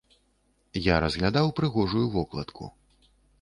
Я 0.85 0.95
разглядаў 1.03 1.51
прыгожую 1.59 2.05
вокладку. 2.17 2.73